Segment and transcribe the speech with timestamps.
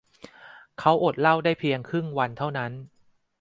[0.79, 2.71] เขาอดเหล้าได้เพียงครึ่งวันเท่านั้น